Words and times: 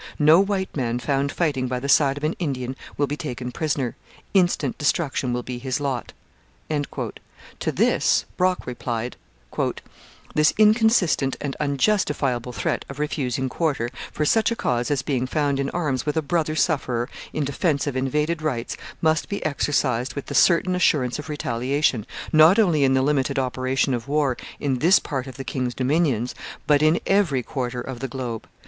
No 0.17 0.39
white 0.39 0.75
man 0.75 0.97
found 0.97 1.31
fighting 1.31 1.67
by 1.67 1.79
the 1.79 1.87
side 1.87 2.17
of 2.17 2.23
an 2.23 2.33
Indian 2.39 2.75
will 2.97 3.05
be 3.05 3.15
taken 3.15 3.51
prisoner; 3.51 3.95
instant 4.33 4.75
destruction 4.79 5.31
will 5.31 5.43
be 5.43 5.59
his 5.59 5.79
lot. 5.79 6.11
To 6.71 7.71
this 7.71 8.25
Brock 8.35 8.65
replied: 8.65 9.15
This 10.33 10.55
inconsistent 10.57 11.37
and 11.39 11.55
unjustifiable 11.59 12.51
threat 12.51 12.83
of 12.89 12.97
refusing 12.97 13.47
quarter, 13.47 13.91
for 14.11 14.25
such 14.25 14.49
a 14.49 14.55
cause 14.55 14.89
as 14.89 15.03
being 15.03 15.27
found 15.27 15.59
in 15.59 15.69
arms 15.69 16.03
with 16.03 16.17
a 16.17 16.23
brother 16.23 16.55
sufferer 16.55 17.07
in 17.31 17.43
defence 17.45 17.85
of 17.85 17.95
invaded 17.95 18.41
rights, 18.41 18.77
must 19.03 19.29
be 19.29 19.45
exercised 19.45 20.15
with 20.15 20.25
the 20.25 20.33
certain 20.33 20.73
assurance 20.73 21.19
of 21.19 21.29
retaliation, 21.29 22.07
not 22.33 22.57
only 22.57 22.83
in 22.83 22.95
the 22.95 23.03
limited 23.03 23.37
operation 23.37 23.93
of 23.93 24.07
war 24.07 24.35
in 24.59 24.79
this 24.79 24.97
part 24.97 25.27
of 25.27 25.37
the 25.37 25.43
King's 25.43 25.75
Dominions, 25.75 26.33
but 26.65 26.81
in 26.81 26.99
every 27.05 27.43
quarter 27.43 27.81
of 27.81 27.99
the 27.99 28.07
globe. 28.07 28.47